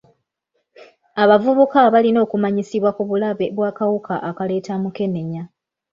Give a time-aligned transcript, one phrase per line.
[1.23, 5.43] Abavubuka balina okumanyisibwa ku bulabe bw'akawuka akaleeta mukenenya.